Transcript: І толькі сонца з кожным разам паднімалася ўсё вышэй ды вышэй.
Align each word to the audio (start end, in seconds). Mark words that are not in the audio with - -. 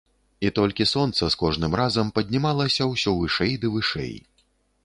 І 0.47 0.49
толькі 0.59 0.87
сонца 0.93 1.23
з 1.33 1.39
кожным 1.43 1.77
разам 1.81 2.09
паднімалася 2.15 2.91
ўсё 2.93 3.15
вышэй 3.21 3.53
ды 3.63 3.67
вышэй. 3.75 4.13